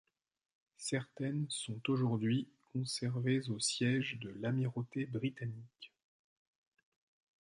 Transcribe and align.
Certaines 0.79 1.45
sont 1.51 1.79
aujourd'hui 1.87 2.49
conservées 2.73 3.47
au 3.51 3.59
siège 3.59 4.17
de 4.19 4.31
l'amirauté 4.31 5.05
britannique. 5.05 5.93